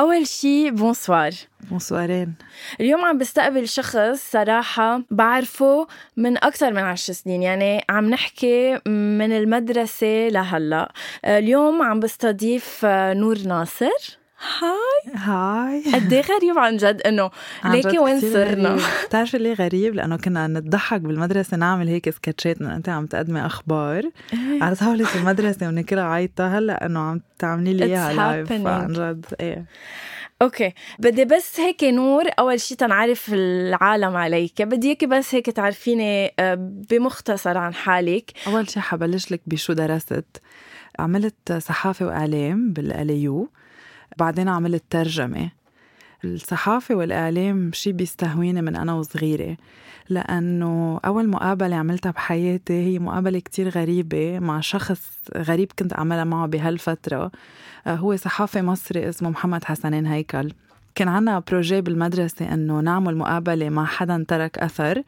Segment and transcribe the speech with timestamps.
[0.00, 1.30] أول شي bonsoir.
[1.70, 2.34] bonsoirين.
[2.80, 9.32] اليوم عم بستقبل شخص صراحة بعرفه من أكثر من عشر سنين يعني عم نحكي من
[9.32, 10.92] المدرسة لهلأ.
[11.24, 14.19] اليوم عم بستضيف نور ناصر.
[14.60, 15.14] Hi.
[15.14, 15.82] Hi.
[15.94, 17.30] قد إيه غريب عن جد إنه
[17.64, 18.76] ليكي وين صرنا.
[19.06, 24.02] بتعرفي ليه غريب؟ لأنه كنا نضحك بالمدرسة نعمل هيك sketchات إنه أنت عم تقدمي أخبار.
[24.60, 28.66] على طاولة المدرسة ونكرها عيطة هلأ إنه عم تعملي لي إياها live.
[28.66, 29.26] عن جد.
[29.40, 29.64] إيه.
[30.42, 30.72] أوكي.
[30.98, 32.24] بدي بس هيك نور.
[32.38, 34.62] أول شيء تنعرف العالم عليك.
[34.62, 36.54] بدي إياكي بس هيك تعرفيني آه،
[36.90, 38.30] بمختصر عن حالك.
[38.46, 40.24] أول شي حبلش لك بشو درست.
[40.98, 43.50] عملت صحافة وإعلام بالأليو.
[44.18, 45.50] بعدين عملت ترجمة
[46.24, 49.56] الصحافة والإعلام شي بيستهويني من أنا وصغيرة
[50.08, 56.46] لأنه أول مقابلة عملتها بحياتي هي مقابلة كتير غريبة مع شخص غريب كنت أعملها معه
[56.46, 57.30] بهالفترة.
[57.86, 60.52] آه، هو صحافي مصري اسمه محمد حسنين هيكل.
[60.94, 65.02] كان عنا بروجي بالمدرسة أنه نعمل مقابلة مع حدا ترك أثر.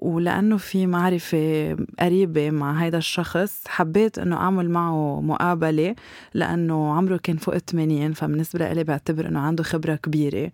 [0.00, 5.94] ولأنه في معرفة قريبة مع هيدا الشخص حبيت أنه أعمل معه مقابلة
[6.34, 10.50] لأنه عمره كان فوق 80 فبالنسبة لي بعتبر أنه عنده خبرة كبيرة.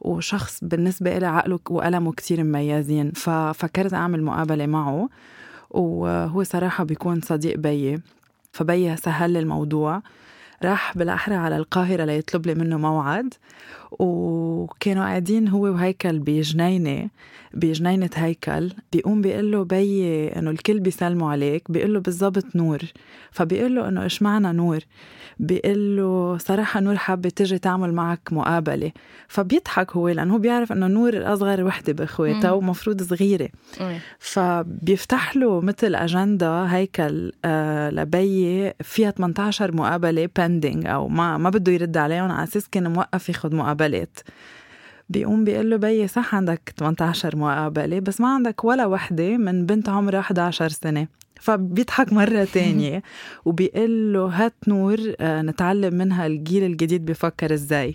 [0.00, 5.08] وشخص بالنسبة لي عقله وقلمه كتير مميزين ففكرت أعمل مقابلة معه.
[5.70, 8.00] وهو صراحة بيكون صديق بيي
[8.52, 10.02] فبيي سهل الموضوع.
[10.64, 13.34] راح بالأحرى على القاهرة ليطلب لي منه موعد.
[13.90, 17.08] وكانوا قاعدين هو وهيكل بجنينة
[17.54, 18.72] بجنينة هيكل.
[18.92, 21.70] بيقوم بيقول له بيي إنه الكل بيسلموا عليك.
[21.70, 22.78] بيقول له بالضبط نور.
[23.30, 24.78] فبيقول له إنه إيش معنى نور؟
[25.38, 28.92] بيقول له صراحة نور حابة تجي تعمل معك مقابلة.
[29.28, 33.48] فبيضحك هو لأنه هو بيعرف إنه نور الأصغر وحدة بإخواتها ومفروض صغيرة.
[34.18, 41.72] فبيفتح له مثل أجندة هيكل آه لبيي فيها 18 مقابلة بندنج أو ما ما بده
[41.72, 42.30] يرد عليهم.
[42.32, 44.18] على أساس كان موقف ياخد مقابلات.
[45.08, 49.88] بيقوم بيقول له بيي صح عندك 18 مقابلة بس ما عندك ولا وحدة من بنت
[49.88, 51.06] عمرها 11 سنة.
[51.40, 53.02] فبيضحك مرة تانية
[53.44, 57.94] وبيقول له هات نور آه، نتعلم منها الجيل الجديد بفكر إزاي.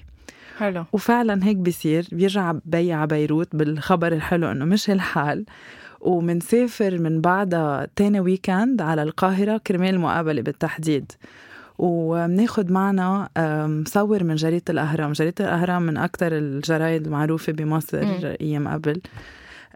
[0.58, 0.86] حلو.
[0.94, 2.08] وفعلا هيك بيصير.
[2.12, 5.46] بيرجع بي على بيروت بالخبر الحلو إنه مش الحال.
[6.02, 11.12] ومنسافر من بعدها تاني ويكند على القاهرة كرمال المقابلة بالتحديد.
[11.78, 13.30] وبناخد معنا
[13.68, 18.36] مصور من جريدة الأهرام جريدة الأهرام من أكثر الجرايد المعروفة بمصر مم.
[18.42, 19.02] أيام قبل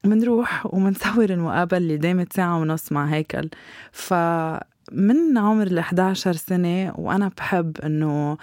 [0.03, 3.49] منروح ومنصور المقابلة اللي دامت ساعة ونص مع هيكل
[3.91, 8.37] فمن عمر ال 11 سنة وأنا بحب إنه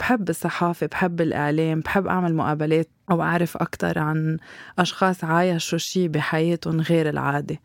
[0.00, 4.36] بحب الصحافة بحب الإعلام بحب أعمل مقابلات أو أعرف أكتر عن
[4.78, 7.56] أشخاص عايشوا شي بحياتهم غير العادة.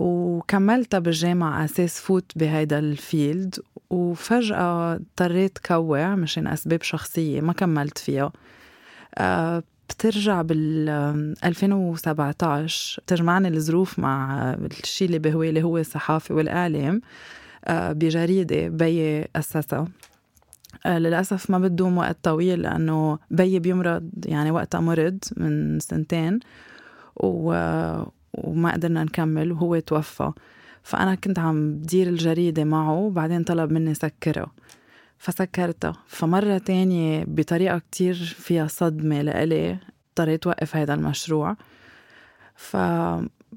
[0.00, 3.54] وكملتها بالجامعة أساس فوت بهيدا ال field
[3.90, 8.32] وفجأة اضطريت كوع مشان أسباب شخصية ما كملت فيها.
[9.18, 10.88] آه، بترجع بال
[11.44, 17.00] 2017 تجمعني الظروف مع الشيء اللي بهوي اللي هو الصحافة والإعلام
[17.64, 19.88] آه، بجريدة بيي أسسها
[20.86, 26.40] آه، للأسف ما بدوم وقت طويل لأنه بيي بيمرض يعني وقتها مرض من سنتين
[27.16, 27.54] و...
[28.34, 30.32] وما قدرنا نكمل وهو توفى.
[30.82, 34.52] فأنا كنت عم بدير الجريدة معه وبعدين طلب مني سكرها
[35.18, 39.78] فسكرتها فمرة تانية بطريقة كتير فيها صدمة لإلي
[40.08, 41.56] اضطريت وقف هذا المشروع.
[42.56, 42.76] ف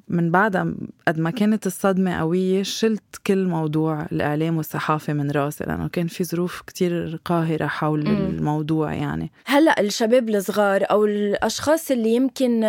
[0.08, 0.68] من بعدها
[1.08, 6.24] قد ما كانت الصدمة قوية شلت كل موضوع الإعلام والصحافة من راسي لأنه كان في
[6.24, 8.16] ظروف كتير قاهرة حول مم.
[8.30, 12.60] الموضوع يعني هلأ الشباب الصغار أو الأشخاص اللي يمكن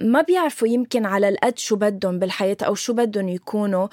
[0.00, 3.88] ما بيعرفوا يمكن على القد شو بدهم بالحياة أو شو بدهم يكونوا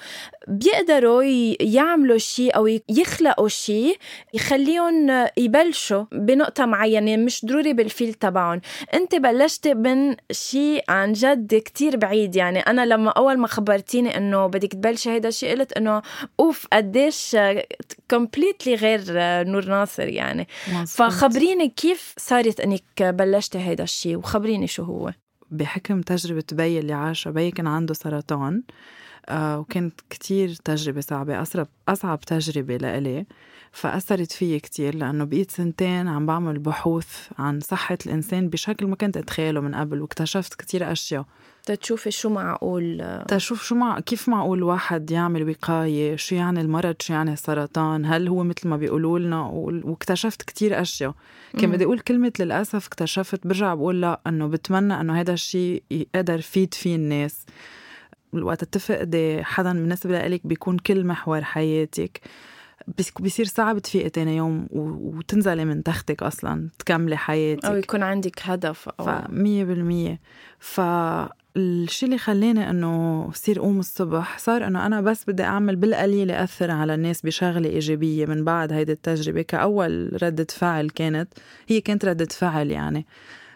[0.48, 1.22] بيقدروا
[1.60, 3.96] يعملوا شيء ي- يخلقوا شيء
[4.34, 8.60] يخليهم يبلشوا بنقطة معينة مش ضروري بالفيل تبعهم
[8.94, 14.46] أنت بلشت من شيء عن جد كتير بعيد يعني أنا لما أول ما خبرتيني إنه
[14.46, 16.02] بدك تبلشي هيدا الشيء قلت إنه
[16.40, 17.36] أوف قديش
[18.10, 19.02] completely غير
[19.48, 20.48] نور ناصر يعني.
[20.86, 25.12] فخبريني كيف صارت إنك بلشتي هيدا الشيء وخبريني شو هو.
[25.50, 28.54] بحكم تجربة بي اللي عاشها بي كان عنده سرطان.
[28.54, 28.99] آه
[29.32, 31.42] وكانت كتير تجربة صعبة.
[31.42, 33.26] أصعب, أصعب تجربة لإلي
[33.72, 37.08] فأثرت فيي كتير لأنه بقيت سنتين عم بعمل بحوث
[37.38, 41.24] عن صحة الإنسان بشكل ما كنت أتخيله من قبل واكتشفت كتير أشياء.
[41.64, 47.12] تشوفي شو معقول؟ تشوف شو مع كيف معقول واحد يعمل وقاية؟ شو يعني المرض؟ شو
[47.12, 51.14] يعني السرطان؟ هل هو مثل ما بيقولوا لنا؟ و- واكتشفت كتير أشياء.
[51.58, 51.70] كان.
[51.72, 56.74] بدي أقول كلمة للأسف اكتشفت برجع بقول لا أنه بتمنى أنه هذا الشيء يقدر فيد
[56.74, 57.44] فيه الناس.
[58.32, 62.20] وقت تفقدي حدا بالنسبة لإلك بيكون كل محور حياتك
[63.20, 67.64] بيصير صعب تفيقي تاني يوم وتنزلي من تختك أصلا تكملي حياتك.
[67.64, 70.20] أو يكون عندك هدف أو فمية بالمية.
[70.58, 76.70] فالشي اللي خلاني إنه صير قوم الصبح صار إنه أنا بس بدي أعمل بالقليل اثر
[76.70, 81.28] على الناس بشغلة إيجابية من بعد هيدي التجربة كأول ردة فعل كانت
[81.68, 83.06] هي كانت ردة فعل يعني.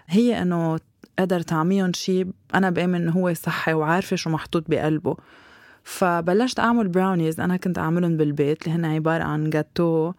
[0.06, 0.78] هي إنه
[1.18, 5.16] قدر تعميهم شيء أنا بآمن إنه هو صحي وعارفة شو محطوط بقلبه.
[5.84, 10.12] فبلشت أعمل براونيز أنا كنت أعملهم بالبيت اللي هن عبارة عن gâteau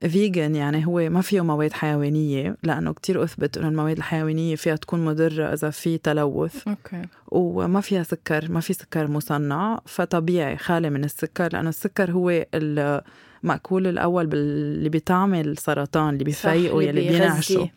[0.00, 5.04] vegan يعني هو ما فيه مواد حيوانية لأنه كتير أثبت إنه المواد الحيوانية فيها تكون
[5.04, 6.68] مضرة إذا في تلوث.
[6.68, 7.02] أوكي.
[7.28, 13.86] وما فيها سكر ما في سكر مصنع فطبيعي خالي من السكر لأنه السكر هو المأكول
[13.86, 17.08] الأول اللي بيطعم السرطان اللي بيفيقه اللي.
[17.08, 17.70] بينعشه.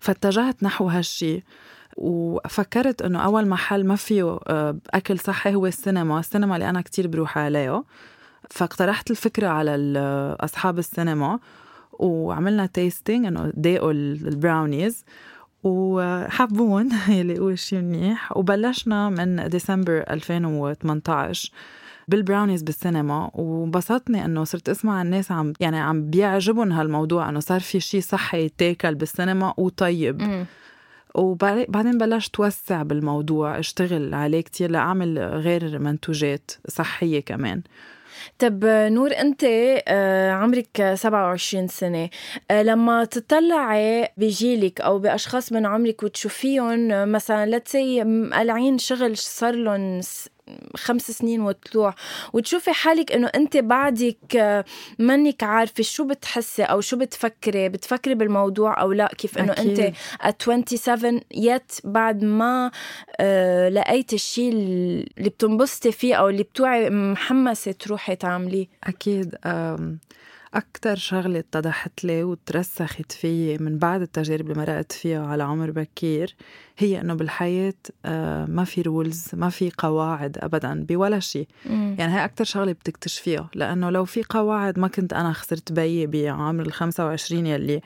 [0.00, 1.42] فاتجهت نحو هالشي.
[1.96, 7.06] وفكرت إنه أول محل ما فيه آه، أكل صحي هو السينما السينما اللي أنا كتير
[7.08, 7.84] بروح عليه.
[8.50, 11.38] فاقترحت الفكرة على ال- أصحاب السينما
[11.92, 15.04] وعملنا testing إنه داقوا ال- البراونيز
[15.64, 18.36] وحبون يلي هو شيء منيح.
[18.36, 21.50] وبلشنا من ديسمبر 2018
[22.08, 23.30] بالبراونيز بالسينما.
[23.34, 28.44] وانبسطني إنه صرت أسمع الناس عم يعني عم بيعجبهم هالموضوع إنه صار في شيء صحي
[28.44, 30.46] يتاكل بالسينما وطيب.
[31.14, 37.62] وبعدين بلشت توسع بالموضوع اشتغل عليه كتير لأعمل غير منتوجات صحية كمان.
[38.38, 39.44] طب نور أنت
[39.88, 42.08] آه، عمرك 27 سنة.
[42.50, 49.54] آه، لما تطلعي بجيلك أو بأشخاص من عمرك وتشوفيهم آه، مثلا لتسي مقلعين شغل صار
[49.54, 50.00] لهم
[50.76, 51.94] خمس سنين وطلوع
[52.32, 54.64] وتشوفي حالك إنه أنت بعدك آه،
[54.98, 57.68] منك عارفة شو بتحسي أو شو بتفكري.
[57.68, 59.52] بتفكري بالموضوع أو لا؟ كيف إنه.
[59.52, 59.80] أنت
[60.22, 62.70] at 27 يت بعد ما
[63.20, 69.98] آه لقيت الشيء اللي بتنبسطي فيه أو اللي بتوعي محمسة تروحي تعمليه؟ أكيد أم،
[70.54, 76.34] أكتر شغلة اتضحت لي وترسخت فيي من بعد التجارب اللي مرقت فيها على عمر بكير
[76.78, 81.48] هي إنه بالحياة آه، ما في رولز ما في قواعد أبدا بولا شيء.
[81.98, 86.66] يعني هاي أكتر شغلة بتكتشفيها لأنه لو في قواعد ما كنت أنا خسرت بيي بعمر
[86.66, 87.80] ال 25 يلي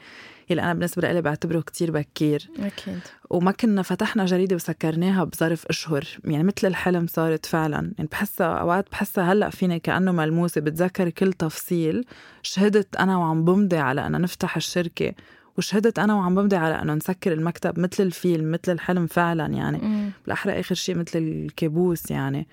[0.50, 2.48] يلي أنا بالنسبة لي بعتبره كتير بكير.
[2.58, 3.00] أكيد.
[3.30, 7.92] وما كنا فتحنا جريدة وسكرناها بظرف أشهر يعني مثل الحلم صارت فعلا.
[7.98, 12.04] يعني بحسها أوقات بحسها هلأ فيني كأنه ملموسة بتذكر كل تفصيل.
[12.42, 15.12] شهدت أنا وعم بمضي على أن نفتح الشركة
[15.58, 19.78] وشهدت أنا وعم بمضي على أنه نسكر المكتب مثل الفيلم مثل الحلم فعلا يعني.
[19.78, 20.10] مم.
[20.24, 22.46] بالأحرى آخر شيء مثل الكابوس يعني.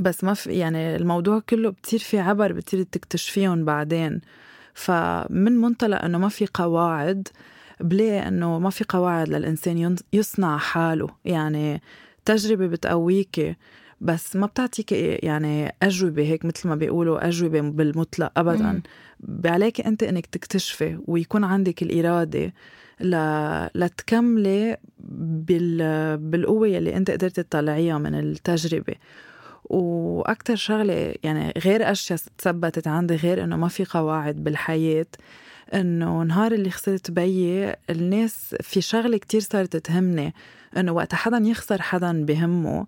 [0.00, 4.20] بس ما في يعني الموضوع كله بتصير في عبر بتصير تكتشفيهم بعدين.
[4.76, 7.28] فمن منطلق إنه ما في قواعد
[7.80, 11.08] بلاقي إنه ما في قواعد للإنسان يصنع حاله.
[11.24, 11.82] يعني
[12.24, 13.54] تجربة بتقويكي
[14.00, 18.72] بس ما بتعطيك يعني أجوبة هيك مثل ما بيقولوا أجوبة بالمطلق ابدا.
[18.72, 18.82] مم.
[19.44, 22.52] عليك أنت إنك تكتشفي ويكون عندك الإرادة
[23.00, 23.16] ل...
[23.74, 26.16] لتكملي بال...
[26.16, 28.94] بالقوة اللي أنت قدرت تطلعيها من التجربة.
[29.70, 35.06] وأكتر شغلة يعني غير أشياء تثبتت عندي غير إنه ما في قواعد بالحياة
[35.74, 40.34] إنه نهار اللي خسرت بيي الناس في شغلة كتير صارت تهمني
[40.76, 42.86] إنه وقت حدا يخسر حدا بهمه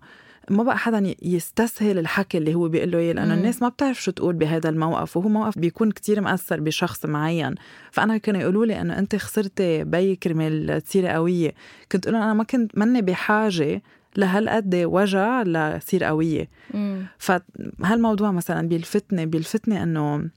[0.49, 3.33] ما بقى حدا يستسهل الحكي اللي هو بيقول له إياه لأنه.
[3.33, 7.55] الناس ما بتعرف شو تقول بهذا الموقف وهو موقف بيكون كتير مأثر بشخص معين
[7.91, 11.53] فأنا كانوا يقولوا لي إنه أنت خسرتي بي كرمال تصيري قوية
[11.91, 13.81] كنت أقول أنا ما كنت مني بحاجة
[14.17, 16.49] لهالقد وجع لصير قوية.
[16.73, 17.05] مم.
[17.17, 20.29] فهالموضوع مثلا بيلفتني بيلفتني إنه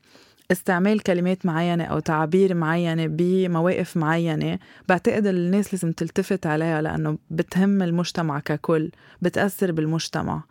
[0.53, 7.83] استعمال كلمات معينة أو تعابير معينة بمواقف معينة بعتقد الناس لازم تلتفت عليها لأنه بتهم
[7.83, 8.91] المجتمع ككل
[9.23, 10.43] بتأثر بالمجتمع.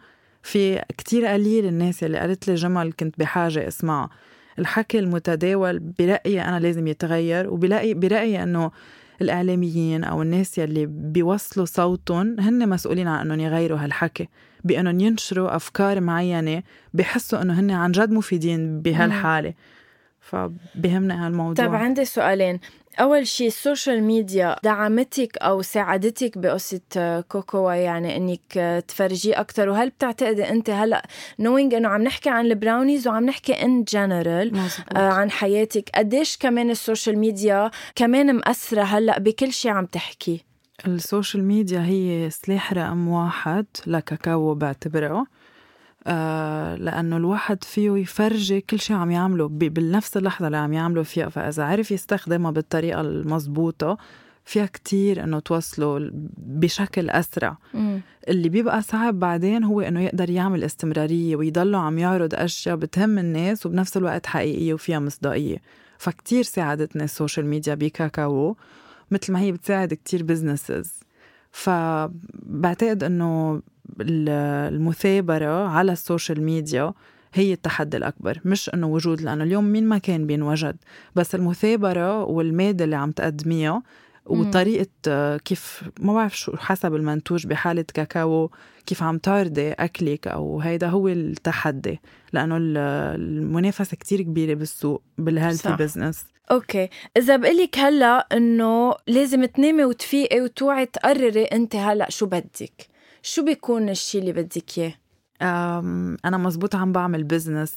[0.43, 4.09] في كتير قليل الناس اللي قالت لي جمل كنت بحاجة اسمعها
[4.59, 8.71] الحكي المتداول برأيي أنا لازم يتغير وبرأيي برأيي أنه
[9.21, 14.27] الإعلاميين أو الناس يلي بيوصلوا صوتهم هن مسؤولين عن أنهم يغيروا هالحكي
[14.63, 16.63] بأنهم ينشروا أفكار معينة
[16.93, 19.53] بحسوا أنه هن عن جد مفيدين بهالحالة.
[20.19, 21.65] فبهمني هالموضوع.
[21.65, 22.59] طيب عندي سؤالين.
[22.99, 29.69] أول شيء ال social media دعمتك أو ساعدتك بقصة كاكاو يعني إنك تفرجيه أكتر.
[29.69, 31.07] وهل بتعتقدي أنت هلأ
[31.39, 34.59] نوينج إنه عم نحكي عن البراونيز وعم نحكي in general
[34.95, 40.43] آه عن حياتك قديش كمان ال social media كمان مأثرة هلأ بكل شيء عم تحكي؟
[40.87, 45.25] ال social media هي سلاح رقم واحد لكاكاو بعتبره.
[46.07, 51.29] آه لأنه الواحد فيه يفرجي كل شيء عم يعمله بنفس اللحظة اللي عم يعمله فيها.
[51.29, 53.97] فإذا عرف يستخدمها بالطريقة المضبوطة
[54.45, 57.57] فيها كتير إنه توصله بشكل أسرع.
[57.73, 58.01] مم.
[58.27, 63.65] اللي بيبقى صعب بعدين هو إنه يقدر يعمل استمرارية ويضله عم يعرض أشياء بتهم الناس
[63.65, 65.57] وبنفس الوقت حقيقية وفيها مصداقية.
[65.97, 68.55] فكتير ساعدتني ال social media بكاكاو
[69.11, 71.00] مثل ما هي بتساعد كتير businesses
[71.51, 73.61] فبعتقد إنه
[74.01, 76.93] المثابرة على ال social media
[77.33, 80.75] هي التحدي الأكبر مش إنه وجود لأنه اليوم مين ما كان بينوجد
[81.15, 83.83] بس المثابرة والمادة اللي عم تقدميها
[84.25, 88.51] وطريقة كيف ما بعرف شو حسب المنتوج بحالة كاكاو
[88.85, 91.99] كيف عم تعرضي أكلك أو هيدا هو التحدي
[92.33, 96.25] لأنه المنافسة كتير كبيرة بالسوق بال healthy business.
[96.51, 96.89] أوكي.
[97.17, 102.87] إذا بقلك هلأ إنه لازم تنامي وتفيقي وتوعي تقرري أنت هلأ شو بدك.
[103.21, 104.93] شو بيكون الشيء اللي بدك إياه؟
[106.25, 107.73] أنا مزبوط عم بعمل بزنس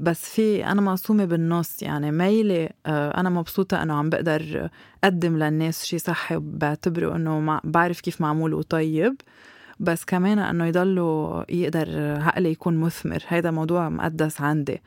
[0.00, 4.70] بس في أنا مقسومه بالنص يعني ميلي آه، أنا مبسوطة إنه عم بقدر
[5.04, 9.14] أقدم للناس شيء صحي بعتبره إنه بعرف كيف معمول وطيب.
[9.80, 13.22] بس كمان إنه يضلوا يقدر عقلي يكون مثمر.
[13.28, 14.82] هيدا موضوع مقدس عندي.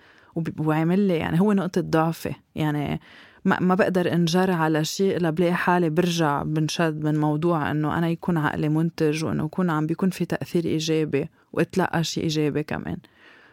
[0.60, 2.34] وعمل لي يعني هو نقطة ضعفي.
[2.56, 3.00] يعني
[3.46, 8.10] ما, ما بقدر انجر على شيء إلا بلاقي حالي برجع بنشد من موضوع إنه أنا
[8.10, 12.98] يكون عقلي منتج وإنه يكون عم بيكون في تأثير إيجابي وأتلقى شيء إيجابي كمان.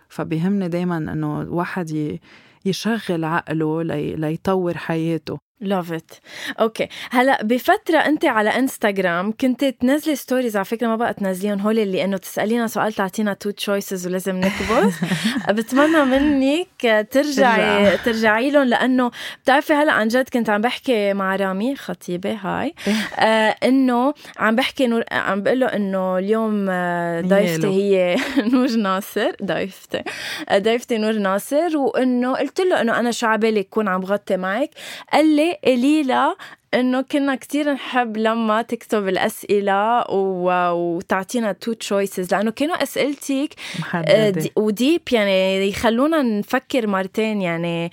[0.08, 2.18] فبيهمني دايما إنه الواحد
[2.64, 5.38] يشغل عقله لي ليطور حياته.
[5.64, 6.14] Love it.
[6.60, 11.78] أوكي هلا بفترة أنت على انستغرام كنت تنزلي stories على فكرة ما بقى تنزليهم هول
[11.78, 14.94] اللي إنه تسألينا سؤال تعطينا two choices ولازم نكبس
[15.56, 19.10] بتمنى منك ترجعي ترجعي لهم لأنه
[19.44, 22.74] بتعرفي هلا عن جد كنت عم بحكي مع رامي خطيبة هاي.
[23.18, 28.16] آه إنه عم بحكي نور عم بقول له إنه اليوم آه، ضيفتي هي
[28.52, 30.02] نور ناصر ضيفتي.
[30.48, 34.70] آه، ضيفتي نور ناصر وإنه قلت له إنه أنا شو عبالي اكون عم بغطي معك.
[35.12, 36.36] قال لي قليلة
[36.74, 40.70] إنه كنا كتير نحب لما تكتب الأسئلة و...
[40.72, 43.48] وتعطينا two choices لأنه كانوا أسئلتك
[43.94, 44.52] آه، دي...
[44.56, 47.90] وديب يعني يخلونا نفكر مرتين يعني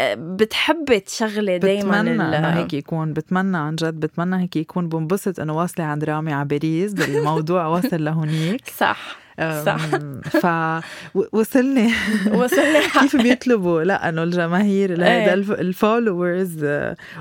[0.00, 2.44] آه، بتحبي تشغلي دايما بتمنى ال...
[2.44, 7.66] هيك يكون بتمنى عن جد بتمنى هيك يكون بنبسط إنه واصلة عند رامي عبريز الموضوع
[7.66, 8.68] وصل لهونيك.
[8.80, 9.23] صح.
[9.40, 9.88] صح
[10.24, 11.92] فوصلني
[12.38, 12.80] وصلني.
[13.00, 15.34] كيف بيطلبوا؟ لا أنه الجماهير لهيدا.
[15.34, 16.66] الفولورز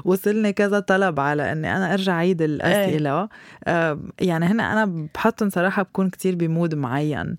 [0.06, 3.30] وصلني كذا طلب على إني أنا أرجع عيد الأسئلة.
[3.68, 3.98] إيه.
[4.22, 7.38] يعني هنا أنا بحطهم صراحة بكون كتير ب mood معين.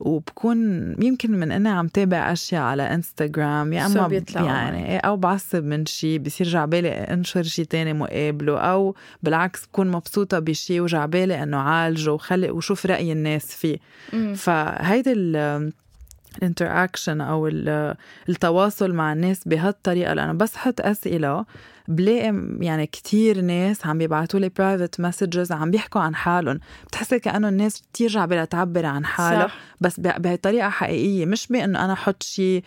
[0.00, 0.58] وبكون
[1.02, 6.18] يمكن من إني عم تابع أشياء على انستغرام يا أما يعني أو بعصب من شيء
[6.18, 12.54] بصير جعبالي أنشر شيء تاني مقابله أو بالعكس بكون مبسوطة بشيء وجعبالي إنه عالجه وخلق
[12.54, 13.76] وشوف رأي الناس فيه.
[14.34, 15.12] فهيدي
[16.38, 17.48] ال interaction أو
[18.28, 21.44] التواصل مع الناس بهالطريقة لأنه بس حط أسئلة
[21.88, 26.60] بلاقي يعني كتير ناس عم بيبعتوا لي private messages عم بيحكوا عن حالهم.
[26.86, 29.54] بتحسي كأنه الناس بترجع بدها تعبر عن حالها صح.
[29.80, 31.26] بس بطريقه حقيقية.
[31.26, 32.64] مش بأنه أنا أحط شيء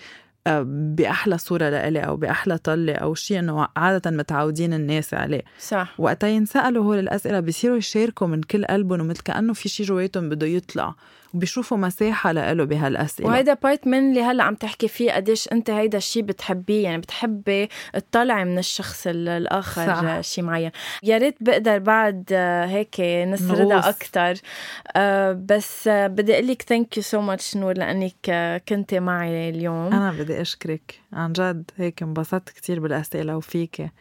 [0.47, 5.41] آه، بأحلى صورة لإلي أو بأحلى طلة أو شيء إنه عادة متعودين الناس عليه.
[5.59, 5.93] صح.
[5.97, 10.47] وقتها ينسألوا هول الأسئلة بيصيروا يشاركوا من كل قلبهم ومثل كأنه في شيء جواتهم بده
[10.47, 10.95] يطلع.
[11.33, 13.29] وبيشوفوا مساحة لإله بهالأسئلة.
[13.29, 16.83] وهيدا part من اللي هلأ عم تحكي فيه قديش أنت هيدا الشيء بتحبيه.
[16.83, 20.71] يعني بتحبي تطلعي من الشخص الآخر شيء معين.
[21.03, 22.33] يا ريت بقدر بعد
[22.67, 24.33] هيك نسردها أكثر
[24.95, 29.93] آه، بس بدي أقول لك thank you so much نور لأنك كنت معي اليوم.
[29.93, 30.99] أنا بدي أشكرك.
[31.13, 33.91] عن جد هيك انبسطت كثير بالأسئلة وفيك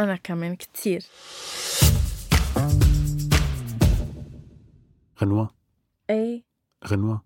[0.00, 1.02] أنا كمان كثير
[5.22, 5.61] غنوة اي
[6.92, 7.22] غنوة.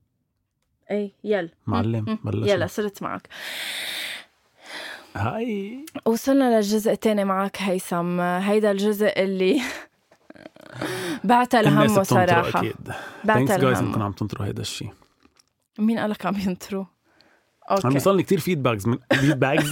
[0.91, 1.49] اي يلا.
[1.67, 3.29] معلم بلش يلا صرت معك.
[5.17, 5.85] hi.
[6.07, 8.21] وصلنا للجزء الثاني معك هيثم.
[8.21, 9.63] هيدا الجزء اللي
[11.25, 12.59] الناس الهم صراحة.
[12.61, 12.75] أكيد.
[13.59, 13.87] guys الهم.
[13.87, 14.91] انكم عم تنطروا هيدا الشيء
[15.79, 16.85] مين قالك عم ينطروا؟
[17.71, 17.95] عم okay.
[17.95, 19.65] يوصلني كثير feedbacks من feedbacks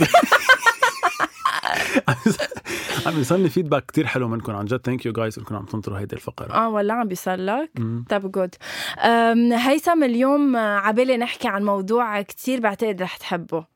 [3.07, 4.57] عم يوصلني feedback كثير حلو منكم.
[4.57, 6.55] عن جد thank you guys إنكم عم تنطروا هيدي الفقرة.
[6.55, 7.71] آه ولا عم بيصلك؟
[8.09, 8.55] طب good
[9.53, 13.67] هيثم اليوم عبالي نحكي عن موضوع كتير بعتقد رح تحبه.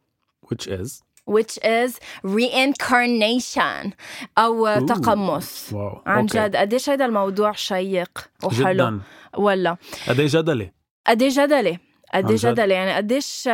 [0.46, 1.02] Which is?
[1.38, 1.92] Which is
[2.24, 3.92] reincarnation
[4.38, 4.86] Ooh.
[4.88, 5.72] تقمص.
[5.72, 6.26] wow عن.
[6.26, 6.56] جد.
[6.56, 8.72] قديش هيدا الموضوع شيق وحلو.
[8.72, 9.00] جدا.
[9.36, 9.76] ولا
[10.08, 10.72] قد جدلي؟
[11.06, 11.78] قد جدلي؟
[12.14, 13.48] قد عن إيه جد؟ جدلي يعني قديش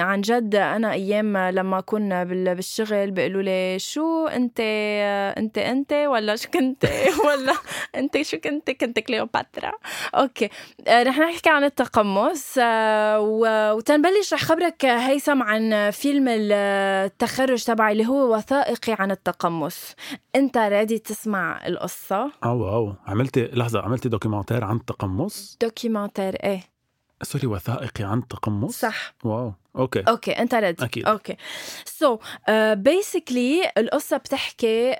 [0.00, 5.92] عن جد أنا أيام لما كنا بال- بالشغل بيقولوا لي شو أنت آه، أنت أنت؟
[5.92, 6.84] ولا شو كنت؟
[7.26, 7.52] ولا
[7.94, 9.72] أنت شو كنت؟ كنت كليوباترا.
[10.14, 10.48] okay.
[10.88, 17.92] آه، رح نحكي عن التقمص آه، و- وتنبلش رح خبرك هيثم عن فيلم التخرج تبعي
[17.92, 19.94] اللي هو وثائقي عن التقمص.
[20.36, 26.73] أنت ready تسمع القصة؟ آه wow عملتي لحظة عملتي documentaire عن التقمص؟ documentaire إيه.
[27.22, 29.14] sorry وثائقي عن التقمص صح.
[29.24, 30.00] wow okay.
[30.00, 31.06] okay أنت ready أكيد.
[31.06, 31.36] okay.
[31.84, 32.18] so
[32.74, 34.96] basically القصة بتحكي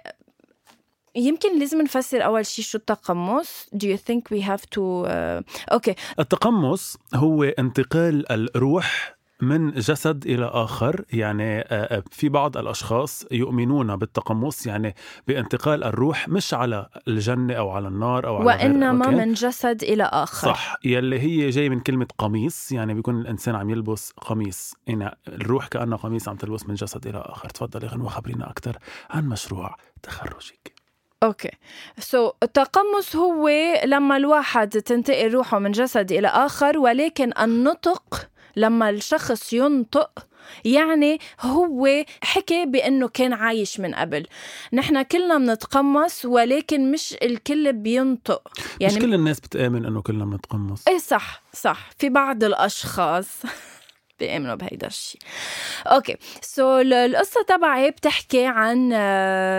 [1.16, 5.94] يمكن لازم نفسر أول شيء شو التقمص؟ Do you think we have to uh, okay.
[6.18, 11.04] التقمص هو انتقال الروح من جسد إلى آخر.
[11.12, 14.94] يعني آه، آه، في بعض الأشخاص يؤمنون بالتقمص يعني
[15.28, 20.48] بانتقال الروح مش على الجنة أو على النار أو على وإنما؟ من جسد إلى آخر.
[20.48, 20.76] صح.
[20.84, 24.74] يلي هي جاي من كلمة قميص يعني بيكون الإنسان عم يلبس قميص.
[24.86, 27.48] يعني الروح كأنها قميص عم تلبس من جسد إلى آخر.
[27.48, 28.78] تفضلي غنوة خبرينا أكثر
[29.10, 30.74] عن مشروع تخرجك.
[31.22, 32.28] okay.
[32.28, 33.48] so, التقمص هو
[33.84, 40.26] لما الواحد تنتقل روحه من جسد إلى آخر ولكن النطق لما الشخص ينطق
[40.64, 44.26] يعني هو حكي بأنه كان عايش من قبل.
[44.72, 48.48] نحن كلنا بنتقمص ولكن مش الكل بينطق.
[48.80, 50.88] يعني مش كل الناس بتآمن إنه كلنا بنتقمص.
[50.88, 51.90] إيه صح صح.
[51.98, 53.28] في بعض الأشخاص.
[54.24, 55.20] بيأمنوا بهيدا الشيء
[55.86, 58.98] okay so القصة تبعي بتحكي عن آه،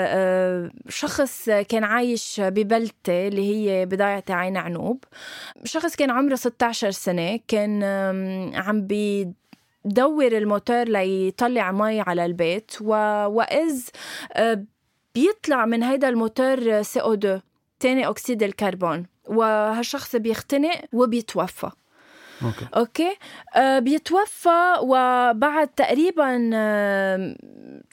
[0.08, 5.04] آه، شخص كان عايش ببلدة اللي هي بضيعة عين عنوب.
[5.64, 7.84] شخص كان عمره 16 سنة كان
[8.56, 9.34] عم بي
[9.86, 12.94] دور الموتور ليطلع مي على البيت و...
[13.26, 13.90] وإذ
[14.34, 14.64] آه،
[15.16, 17.42] بيطلع من هيدا الموتور CO 2
[17.80, 19.06] ثاني أكسيد الكربون.
[19.28, 21.70] وهالشخص بيختنق وبيتوفى.
[22.44, 23.18] okay okay
[23.56, 27.36] آه بيتوفى وبعد تقريبا آه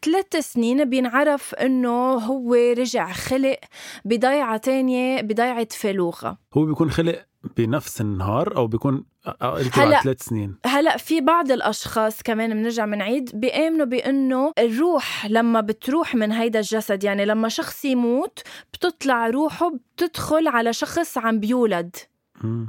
[0.05, 3.59] ثلاث سنين بينعرف إنه هو رجع خلق
[4.05, 7.25] بضيعة تانية بضيعة فلوغة هو بيكون خلق
[7.57, 9.05] بنفس النهار أو بيكون
[9.41, 9.91] قلتي هلأ.
[9.91, 16.15] بعد ثلاث سنين هلأ في بعض الأشخاص كمان بنرجع بنعيد بيآمنوا بإنه الروح لما بتروح
[16.15, 21.97] من هيدا الجسد يعني لما شخص يموت بتطلع روحه بتدخل على شخص عم بيولد.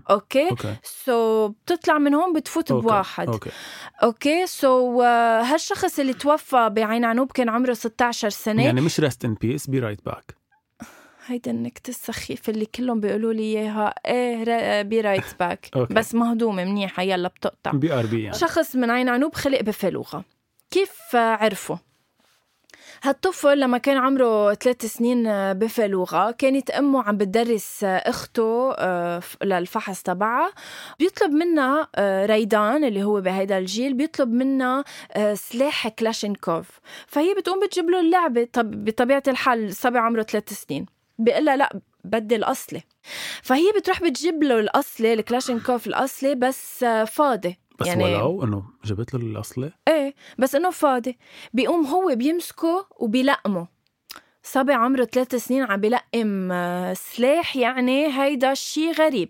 [0.10, 2.88] okay؟ so, بتطلع من هون بتفوت okay.
[2.88, 3.28] بواحد.
[3.28, 3.50] أوكي.
[4.04, 8.64] okay؟ so هالشخص اللي توفى بعين عنوب كان عمره 16 سنة.
[8.66, 10.36] يعني مش rest in peace be right back
[11.26, 13.94] هيدا النكتة السخيفة اللي كلهم بيقولوا لي إياها.
[14.06, 15.94] إيه be right back okay.
[15.94, 17.72] بس مهضومة منيحة يلا بتقطع.
[17.72, 18.38] BRB يعني.
[18.38, 20.24] شخص من عين عنوب خلق بفلوغة.
[20.72, 21.76] كيف آه، عرفوا؟
[23.06, 29.22] هالطفل لما كان عمره ثلاث سنين آه، بفلوغة كانت أمه عم بتدرس آه، أخته آه،
[29.44, 30.52] للفحص تبعها.
[31.00, 31.88] بيطلب منها
[32.26, 34.84] ريدان اللي هو بهيدا الجيل بيطلب منها
[35.34, 36.80] سلاح كلاشينكوف.
[37.08, 40.86] فهي بتقوم بتجيب له اللعبة طب بطبيعة الحال الصبي عمره ثلاث سنين.
[41.20, 42.84] بيقول لها لا بدي الأصلي
[43.44, 47.58] فهي بتروح بتجيب له الأصلي الكلاشينكوف الأصلي بس فاضي.
[47.80, 51.18] بس يعني- ولو إنه جبت له الأصلي؟ إيه بس إنه فاضي.
[51.54, 53.68] بيقوم هو بيمسكه وبيلقمه.
[54.44, 59.30] صبي عمره ثلاث سنين عم بيلقم آه، سلاح يعني هيدا شيء غريب.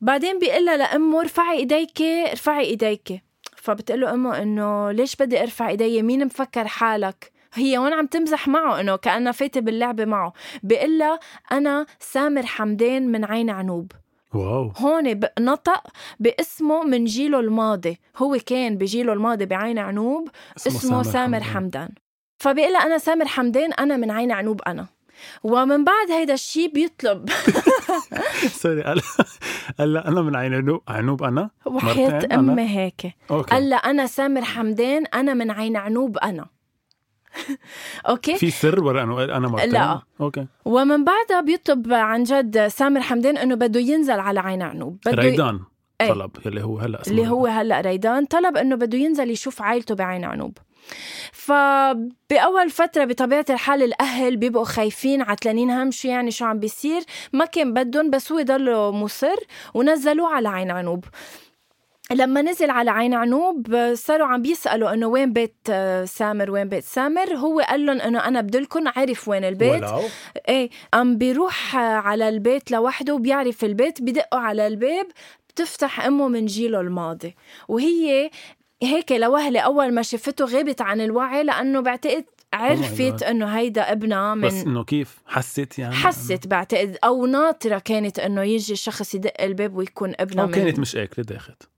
[0.00, 3.22] بعدين بيقول لها لأمه ارفعي ايديك ارفعي ايديك
[3.56, 8.48] فبتقول له أمه إنه ليش بدي أرفع إيدي؟ مين مفكر حالك؟ هي هون عم تمزح
[8.48, 10.32] معه إنه كأنها فايتة باللعبة معه.
[10.62, 11.20] بيقول لها
[11.52, 13.92] أنا سامر حمدان من عين عنوب.
[14.34, 14.72] واو.
[14.76, 15.82] هون نطق
[16.20, 17.98] باسمه من جيله الماضي.
[18.16, 21.88] هو كان بجيله الماضي بعين عنوب اسمه, اسمه سامر حمدان.
[22.38, 24.86] فبيقول لها أنا سامر حمدان أنا من عين عنوب أنا.
[25.42, 27.30] ومن بعد هيدا الشيء بيطلب.
[28.62, 33.14] sorry قال لا أنا من عين عنوب عنوب أنا؟ وحياة؟ أمي هيك.
[33.28, 36.46] قال أنا سامر حمدان أنا من عين عنوب أنا.
[38.08, 38.36] okay.
[38.36, 40.00] في سر ولا انه أنا مرتين لا.
[40.20, 40.46] okay.
[40.64, 45.26] ومن بعدها بيطلب عن جد سامر حمدان إنه بده ينزل على عين عنوب بده ي-
[45.30, 45.60] ريدان
[46.00, 46.08] إيه.
[46.12, 49.94] طلب اللي هو هلأ اسمه اللي هو هلأ ريدان طلب إنه بده ينزل يشوف عائلته
[49.94, 50.58] بعين عنوب.
[51.32, 57.02] فبأول فترة بطبيعة الحال الأهل بيبقوا خايفين عتلانين هم شو يعني شو عم بيصير.
[57.32, 59.36] ما كان بدهم بس هو ضله مصر
[59.74, 61.04] ونزلوه على عين عنوب.
[62.14, 66.84] لما نزل على عين عنوب صاروا عم بيسألوا إنه وين بيت آه، سامر وين بيت
[66.84, 69.82] سامر؟ هو قال لهم إنه أنا بدلكم عرف وين البيت.
[69.82, 70.02] ولو؟
[70.48, 75.06] إيه عم بيروح على البيت لوحده وبيعرف البيت بدقوا على الباب
[75.48, 77.34] بتفتح أمه من جيله الماضي.
[77.68, 78.30] وهي
[78.82, 83.26] هيك لوهلة أول ما شفته غابت عن الوعي لأنه بعتقد عرفت God.
[83.26, 88.42] إنه هيدا ابنها بس من إنه كيف؟ حست يعني؟ حست بعتقد أو ناطرة كانت إنه
[88.42, 91.71] يجي الشخص يدق الباب ويكون ابنها أو من كانت مش اكله داخت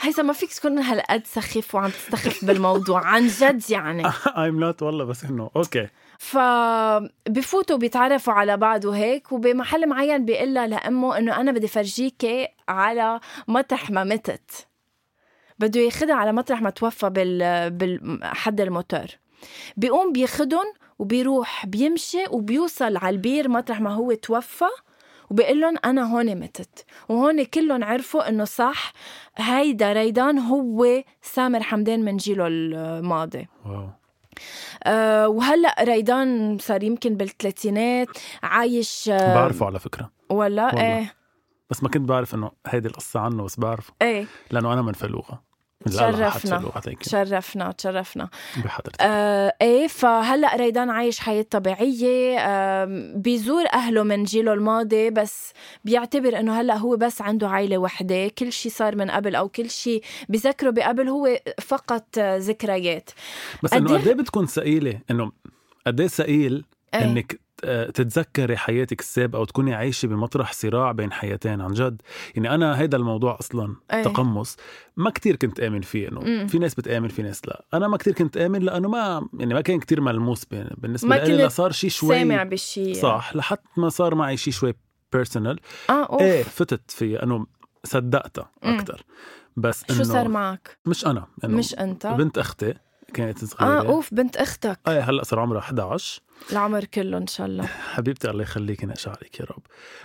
[0.00, 4.02] هيثم ما فيك تكون هالقد سخيف وعم تستخف بالموضوع عن جد يعني.
[4.42, 11.18] ايم نوت والله بس إنه أوكي فبفوتوا بيتعرفوا على بعض وهيك وبمحل معين بيقول لأمه
[11.18, 14.66] إنه أنا بدي فرجيكي على مطرح ما متت.
[15.58, 19.06] بده ياخدها على مطرح ما توفى بال بالحد الموتور.
[19.76, 24.68] بيقوم بياخدهم وبيروح بيمشي وبيوصل على البير مطرح ما هو توفى.
[25.32, 28.92] وبيقول لهم أنا هون متت وهون كلهم عرفوا إنه صح
[29.36, 33.48] هيدا ريدان هو سامر حمدان من جيله الماضي.
[33.66, 33.88] واو.
[34.84, 38.08] أه وهلأ ريدان صار يمكن بالثلاثينات
[38.42, 40.10] عايش أه بعرفه على فكرة.
[40.30, 40.98] ولا؟ والله.
[40.98, 41.14] إيه.
[41.70, 43.94] بس ما كنت بعرف إنه هيدي القصة عنه بس بعرفه.
[44.02, 44.26] إيه.
[44.50, 45.42] لأنه أنا من فلوغه
[45.84, 46.70] تشرفنا.
[47.00, 48.28] تشرفنا تشرفنا.
[48.64, 49.00] بحضرتك.
[49.00, 55.52] آه إيه فهلا ريدان عايش حياة طبيعية آه بيزور أهله من جيله الماضي بس
[55.84, 58.28] بيعتبر إنه هلا هو بس عنده عائله وحدة.
[58.28, 63.10] كل شيء صار من قبل أو كل شيء بذكره بقبل هو فقط ذكريات.
[63.62, 65.32] بس إنه قد إيه- إيه بتكون ثقيلة؟ إنه
[65.86, 66.64] قد إيه ثقيل
[66.94, 67.02] إيه.
[67.04, 67.40] إنك
[67.94, 72.02] تتذكري حياتك السابقة وتكوني عايشة بمطرح صراع بين حياتين عن جد
[72.34, 74.02] يعني أنا هيدا الموضوع أصلا إيه.
[74.02, 74.56] تقمص
[74.96, 76.46] ما كتير كنت آمن فيه إنه.
[76.46, 79.60] في ناس بتآمن في ناس لا أنا ما كتير كنت آمن لأنه ما يعني ما
[79.60, 83.88] كان كتير ملموس بين- بالنسبة ما لي صار شيء شوي سامع بالشيء صح لحد ما
[83.88, 84.74] صار معي شيء شوي
[85.12, 87.46] بيرسونال آه أوف إيه فتت فيها إنه
[87.84, 88.50] صدقتها.
[88.62, 89.04] أكثر
[89.56, 92.74] بس شو صار معك؟ مش أنا مش أنت؟ بنت أختي
[93.14, 96.20] كانت صغيرة آه أوف بنت أختك إيه هلأ صار عمرها 11
[96.52, 97.66] العمر كله إن شاء الله.
[97.66, 99.62] حبيبتي الله يخليك ينقش عليك يا رب.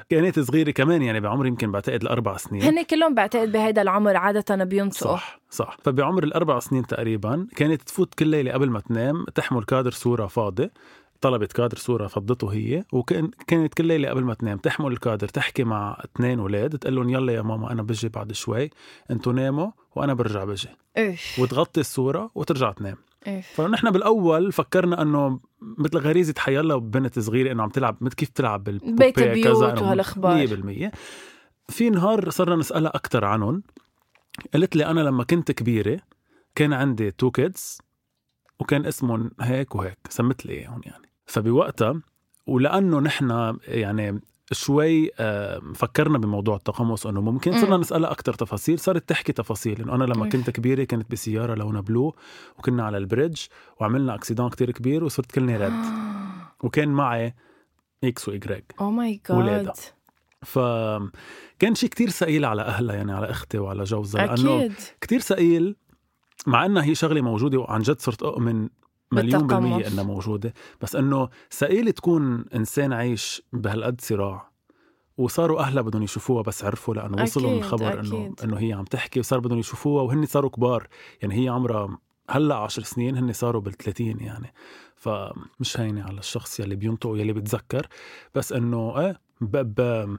[0.10, 2.64] كانت صغيرة كمان يعني بعمر يمكن بعتقد الأربع سنين.
[2.64, 5.78] هن كلهم بعتقد بهيدا العمر عادة بينطقوا صح صح.
[5.84, 10.70] فبعمر الأربع سنين تقريبا كانت تفوت كل ليلة قبل ما تنام تحمل كادر صورة فاضي
[11.22, 15.64] طلبت كادر صورة فضته هي وكان كانت كل ليلة قبل ما تنام تحمل الكادر تحكي
[15.64, 18.70] مع اثنين أولاد تقول لهم يلا يا ماما أنا بجي بعد شوي
[19.12, 20.70] أنتوا ناموا وأنا برجع بجي.
[20.98, 22.98] اوف وتغطي الصورة وترجع تنام.
[23.54, 28.64] فنحن بالأول فكرنا إنه مثل غريزة حيلا بنت صغيرة إنه عم تلعب مثل كيف تلعب
[28.64, 30.48] بالبوبيه بيت بيوت كذا، إنه وهالأخبار.
[30.48, 30.92] 100%
[31.70, 33.64] في نهار صرنا نسألها أكثر عنهم.
[34.54, 36.00] قالت لي أنا لما كنت كبيرة
[36.56, 37.82] كان عندي two kids
[38.60, 41.10] وكان اسمهم هيك وهيك سمت لي إياهم يعني.
[41.26, 42.02] فبوقتها
[42.48, 47.78] ولأنه نحن يعني شوي آه، فكرنا بموضوع التقمص انه ممكن صرنا.
[47.78, 50.30] نسالها أكثر تفاصيل صارت تحكي تفاصيل إنه أنا لما.
[50.30, 52.16] كنت كبيرة كنت بسيارة لونها blue
[52.60, 53.42] وكنا على ال bridge
[53.80, 55.74] وعملنا accident كتير كبير وصرت كلني red
[56.64, 57.36] وكان معي
[58.04, 59.72] X و Y oh my God.
[60.46, 65.76] فكان شيء كتير ثقيل على أهلها يعني على أختي وعلى جوزها لأنه كتير ثقيل
[66.48, 68.70] مع إنها هي شغلة موجودة وعن جد صرت أؤمن
[69.12, 69.88] مليون بالمية.
[69.88, 74.50] إنها موجودة بس إنه ثقيل تكون إنسان عايش بهالقد صراع
[75.18, 78.36] وصاروا أهلها بدهم يشوفوها بس عرفوا لأنه وصلهم الخبر إنه.
[78.44, 80.88] إنه هي عم تحكي وصار بدهم يشوفوها وهن صاروا كبار
[81.22, 81.98] يعني هي عمرها
[82.30, 84.54] هلأ عشر سنين هن صاروا بالثلاثين يعني
[84.96, 87.88] فمش هينة على الشخص يلي بينطق ويلي بتذكر
[88.36, 89.58] بس إنه إيه ب...
[89.82, 90.18] ب...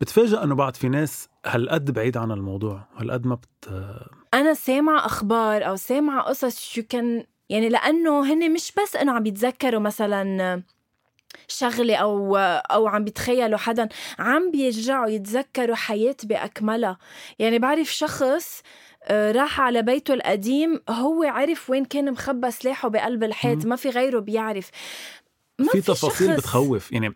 [0.00, 3.68] بتفاجئ إنه بعد في ناس هالقد بعيد عن الموضوع هالقد ما بت
[4.34, 9.22] أنا سامعة أخبار أو سامعة قصص شو كان يعني لأنه هن مش بس إنه عم
[9.22, 10.62] بيتذكروا مثلا
[11.48, 13.88] شغلة أو أو عم بيتخيلوا حدا
[14.18, 16.98] عم بيرجعوا يتذكروا حياة بأكملها
[17.38, 18.62] يعني بعرف شخص
[19.04, 23.66] آه، راح على بيته القديم هو عرف وين كان مخبى سلاحه بقلب الحيط.
[23.66, 24.70] ما في غيره بيعرف
[25.58, 27.14] ما في تفاصيل شخص- بتخوف يعني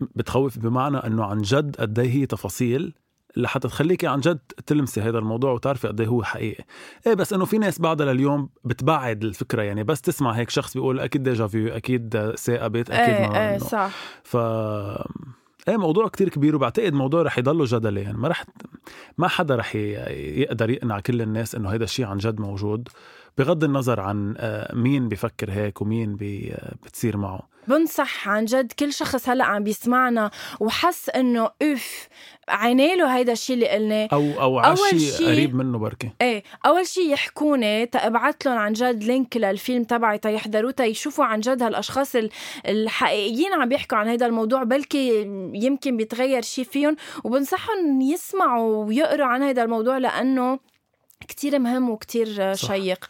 [0.00, 2.94] بتخوف بمعنى إنه عن جد قد إيه هي تفاصيل
[3.36, 6.64] لحتى تخليكي عن جد تلمسي هذا الموضوع وتعرفي قد إيه هو حقيقي.
[7.06, 11.00] إيه بس إنه في ناس بعدها لليوم بتبعد الفكرة يعني بس تسمع هيك شخص بيقول
[11.00, 13.90] أكيد déjà vu أكيد ثاقبت أكيد إيه ما إيه صح.
[14.24, 14.36] ف
[15.68, 18.44] إيه موضوع كتير كبير وبعتقد موضوع رح يضله جدلي يعني ما رح
[19.18, 22.88] ما حدا رح يقدر يقنع كل الناس إنه هيدا الشيء عن جد موجود.
[23.38, 27.48] بغض النظر عن آه، مين بفكر هيك ومين آه، بتصير معه.
[27.68, 32.08] بنصح عن جد كل شخص هلا عم بيسمعنا وحس إنه اف
[32.48, 36.86] عينيله هيدا الشيء اللي قلناه أو أو أول عشي شي- قريب منه بركي إيه أول
[36.86, 42.30] شيء يحكوني تابعت لهم عن جد link للفيلم تبعي تيحضروه تيشوفوا عن جد هالأشخاص ال-
[42.66, 45.22] الحقيقيين عم بيحكوا عن هذا الموضوع بلكي
[45.54, 46.96] يمكن بيتغير شيء فيهم.
[47.24, 50.58] وبنصحهم يسمعوا ويقروا عن هذا الموضوع لأنه
[51.28, 53.04] كتير مهم وكتير صح، شيق.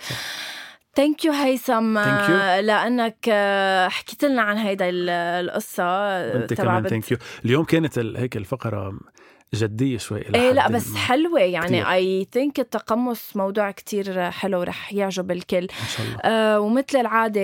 [0.95, 1.99] thank you هيثم.
[1.99, 5.85] آه، لأنك آه، حكيت لنا عن هيدا ال- القصة
[6.35, 8.99] انت تبع كمان thank you اليوم كانت هيك الفقرة
[9.55, 10.99] جدية شوي إلى إيه لا بس ما.
[10.99, 11.93] حلوة يعني.
[11.93, 15.57] I think التقمص موضوع كتير حلو رح يعجب الكل.
[15.57, 16.19] إن شاء الله.
[16.21, 17.41] آه ومثل العادة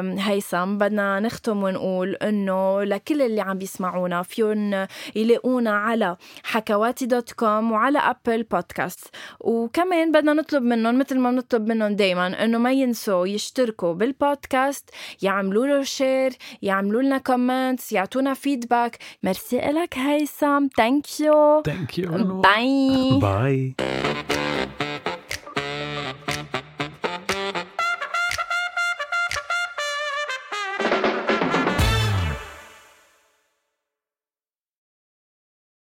[0.00, 4.86] هيثم بدنا نختم ونقول إنه لكل اللي عم بيسمعونا فيهم
[5.16, 11.66] يلاقونا على حكواتي dot com وعلى أبل بودكاست وكمان بدنا نطلب منهم مثل ما بنطلب
[11.66, 14.90] منهم دايما إنه ما ينسوا يشتركوا بالبودكاست
[15.22, 20.66] يعملوا له share يعملوا لنا comments يعطونا feedback merci لك هيثم.
[20.76, 22.08] thank you Thank you.
[22.12, 23.74] Um, bye.
[23.76, 24.34] Bye.